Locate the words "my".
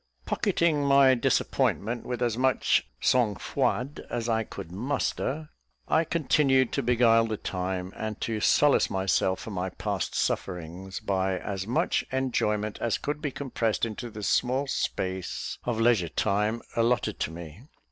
0.83-1.13, 9.51-9.69